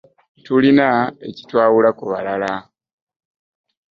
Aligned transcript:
Tulina 0.43 0.87
ekitwawula 1.27 1.89
ku 1.97 2.03
balala. 2.11 2.53